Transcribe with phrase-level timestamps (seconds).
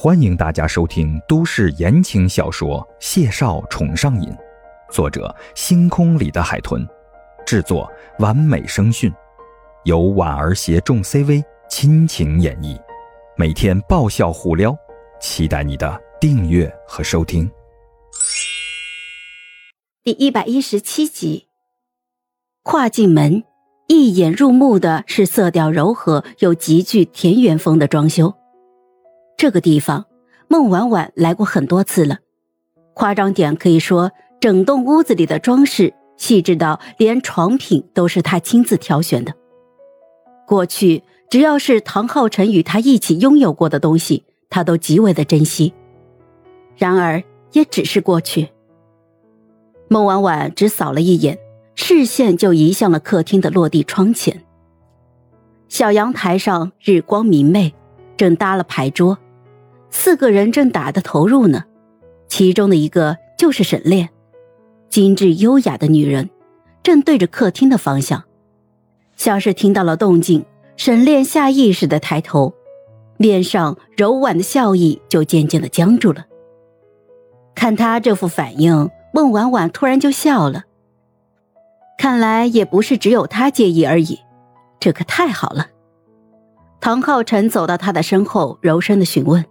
[0.00, 4.28] 欢迎大家收听都市言情小说《谢少宠上瘾》，
[4.92, 6.86] 作者：星空里的海豚，
[7.44, 9.12] 制作：完美声讯，
[9.82, 12.80] 由婉儿携众 CV 亲情演绎，
[13.36, 14.72] 每天爆笑互撩，
[15.20, 17.50] 期待你的订阅和收听。
[20.04, 21.48] 第一百一十七集，
[22.62, 23.42] 跨进门，
[23.88, 28.32] 一眼入目的是色调柔和又极具田园风的装修。
[29.38, 30.04] 这个地方，
[30.48, 32.18] 孟婉婉来过很多次了。
[32.92, 39.32] 夸张点可以说，整栋屋子里的装饰细致到连床品都是她亲自挑选的。
[40.44, 45.72] 过去，只要是唐浩辰与她一起拥有过的东西，她都极为的珍惜。
[46.76, 48.48] 然而，也只是过去。
[49.86, 51.38] 孟婉婉只扫了一眼，
[51.76, 54.42] 视线就移向了客厅的落地窗前。
[55.68, 57.72] 小阳台上日光明媚，
[58.16, 59.16] 正搭了牌桌。
[59.90, 61.64] 四个人正打得投入呢，
[62.28, 64.08] 其中的一个就是沈炼，
[64.90, 66.28] 精致优雅的女人，
[66.82, 68.24] 正对着客厅的方向，
[69.16, 70.44] 像是听到了动静，
[70.76, 72.54] 沈炼下意识的抬头，
[73.16, 76.26] 脸上柔婉的笑意就渐渐的僵住了。
[77.54, 80.64] 看他这副反应，孟婉婉突然就笑了。
[81.98, 84.20] 看来也不是只有他介意而已，
[84.78, 85.66] 这可太好了。
[86.80, 89.44] 唐浩辰走到他的身后，柔声的询问。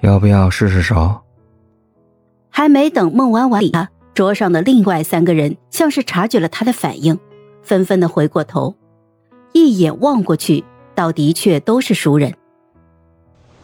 [0.00, 1.22] 要不要试试手？
[2.50, 7.18] 还没等孟婉婉理他，桌上的另外三个人像是察觉了他的反应，
[7.62, 8.74] 纷纷的回过头，
[9.52, 12.34] 一眼望过去，倒的确都是熟人。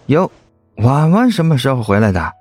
[0.07, 0.31] 哟，
[0.77, 2.33] 婉婉什么时候回来的？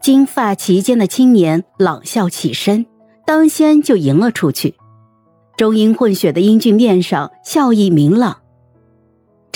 [0.00, 2.86] 金发齐肩的青年朗笑起身，
[3.24, 4.76] 当先就迎了出去，
[5.56, 8.36] 中英混血的英俊面上笑意明朗。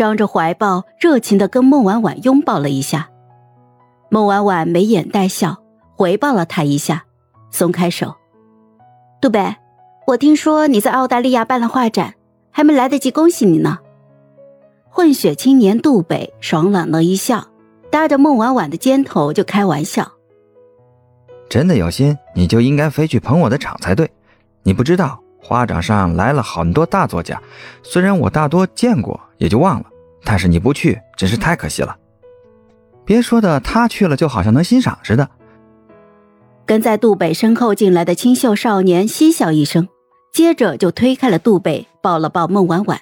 [0.01, 3.11] 张着怀抱，热情的跟孟婉婉拥抱了一下。
[4.09, 5.59] 孟婉婉眉眼带笑，
[5.95, 7.05] 回抱了他一下，
[7.51, 8.15] 松开手。
[9.21, 9.55] 杜北，
[10.07, 12.15] 我听说你在澳大利亚办了画展，
[12.51, 13.77] 还没来得及恭喜你呢。
[14.89, 17.49] 混血青年杜北爽朗的一笑，
[17.91, 20.11] 搭着孟婉婉的肩头就开玩笑
[21.51, 24.11] ：“真的有心，你就应该飞去捧我的场才对。
[24.63, 27.41] 你不知道，画展上来了很多大作家，
[27.83, 29.87] 虽然我大多见过，也就忘了。”
[30.23, 31.97] 但是你不去，真是太可惜了。
[33.07, 35.31] 别说的，他去了就好像能欣赏似的。
[36.67, 39.89] 跟在杜北身后进来的清秀少年嬉笑一声，
[40.31, 43.01] 接着就推开了杜北，抱了抱孟婉婉。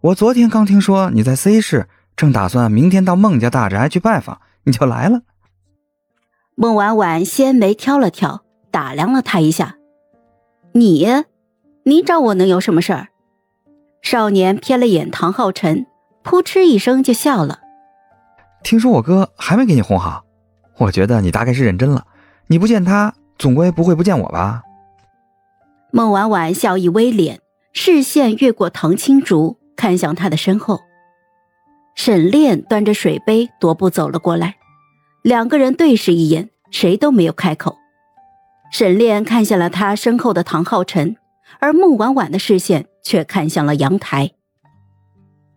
[0.00, 1.86] 我昨天刚听说你在 C 市，
[2.16, 5.20] 正打算明天到孟家大宅去拜访，你就来了。
[6.56, 9.76] 孟婉婉纤眉挑了挑，打量了他一下
[10.76, 11.06] ：“你，
[11.84, 13.08] 你找我能有什么事儿？”
[14.02, 15.86] 少年瞥了眼唐浩辰，
[16.24, 17.60] 扑哧一声就笑了。
[18.64, 20.24] 听说我哥还没给你哄好，
[20.78, 22.04] 我觉得你大概是认真了。
[22.48, 24.62] 你不见他，总归不会不见我吧？
[25.92, 27.38] 孟婉婉笑意微敛，
[27.72, 30.80] 视线越过唐青竹，看向他的身后。
[31.94, 34.56] 沈炼端着水杯踱步走了过来，
[35.22, 37.76] 两个人对视一眼，谁都没有开口。
[38.74, 41.14] 沈炼看向了他身后的唐浩辰。
[41.60, 44.32] 而孟婉婉的视线却看向了阳台。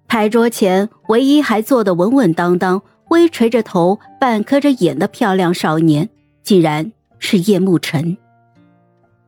[0.08, 6.08] 牌桌前唯一还坐得稳稳当当、微垂着头、半磕着眼的漂亮少年，
[6.44, 8.18] 竟然是叶慕辰。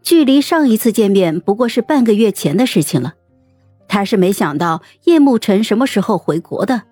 [0.03, 3.15] 距离上一次见面不过是半个月前的事情了。
[3.87, 6.83] 他是没想到叶慕辰什么时候回国的，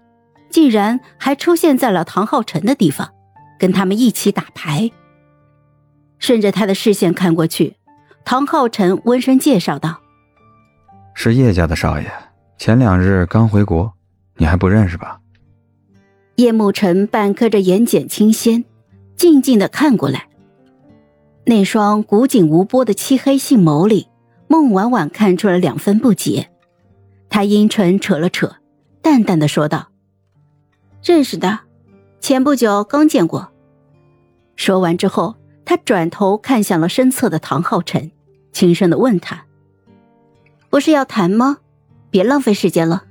[0.50, 3.14] 竟然还出现在了唐浩辰的地方，
[3.60, 4.90] 跟他们一起打牌。
[6.20, 7.76] 顺着他的视线看过去。
[8.26, 10.02] 唐浩辰温声介绍道
[11.16, 12.12] ：“是叶家的少爷，
[12.58, 13.94] 前两日刚回国，
[14.36, 15.20] 你还不认识吧？”
[16.36, 18.66] 叶慕辰半磕着眼睑轻纤，
[19.16, 20.28] 静静的看过来。
[21.46, 24.08] 那双古井无波的漆黑杏眸里，
[24.48, 26.50] 孟婉婉看出了两分不解。
[27.30, 28.58] 他阴唇扯了扯，
[29.02, 29.88] 淡淡的说道
[31.02, 31.60] ：“认识的，
[32.20, 33.50] 前不久刚见过。”
[34.58, 35.36] 说完之后，
[35.68, 38.10] 他转头看向了身侧的唐浩辰。
[38.54, 39.46] 轻声的问他
[40.72, 41.58] ：“不是要谈吗？
[42.10, 43.04] 别浪费时间了。”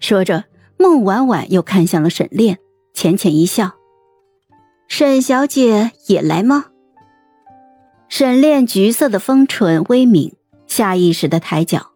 [0.00, 0.46] 说着，
[0.76, 2.58] 孟婉婉又看向了沈炼，
[2.92, 3.76] 浅浅一笑
[4.88, 6.66] ：“沈小姐也来吗？”
[8.10, 10.34] 沈炼橘色的丰唇微抿，
[10.66, 11.92] 下意识的抬脚：“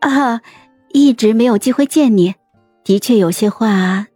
[0.00, 0.42] 啊，
[0.92, 2.34] 一直没有机会见你，
[2.84, 4.08] 的确有些话。”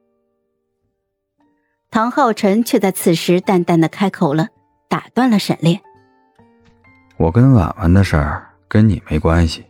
[1.91, 4.49] 唐浩辰却在此时淡淡的开口了，
[4.89, 5.81] 打断了沈炼。
[7.17, 9.67] 我跟婉婉的事儿跟你没关系。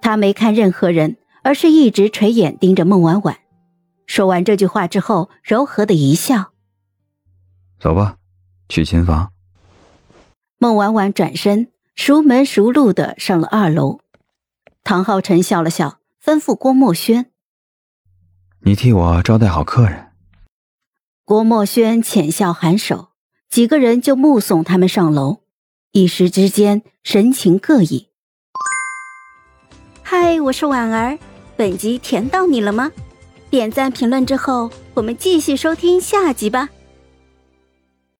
[0.00, 3.36] 他没看任何人，而是一直垂眼盯着孟婉婉，
[4.06, 6.52] 说完这句话之后，柔和的一笑
[7.78, 8.16] ：“走吧，
[8.68, 9.32] 去琴房。”
[10.58, 14.00] 孟婉婉转身，熟门熟路的上了二楼。
[14.82, 17.30] 唐浩辰笑了笑，吩咐郭墨轩
[18.64, 20.04] ：“你替我招待好客人。”
[21.28, 23.08] 郭墨轩浅笑颔首，
[23.50, 25.40] 几个人就目送他们上楼，
[25.90, 28.06] 一时之间神情各异。
[30.04, 31.18] 嗨，我是婉儿，
[31.56, 32.92] 本集甜到你了吗？
[33.50, 36.68] 点赞评论之后，我们继续收听下集吧。